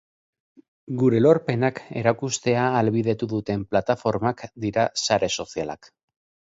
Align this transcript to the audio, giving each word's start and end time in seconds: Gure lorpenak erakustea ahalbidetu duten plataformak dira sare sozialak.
Gure 1.01 1.19
lorpenak 1.25 1.81
erakustea 2.03 2.65
ahalbidetu 2.71 3.31
duten 3.37 3.69
plataformak 3.73 4.45
dira 4.67 4.91
sare 5.07 5.35
sozialak. 5.41 5.97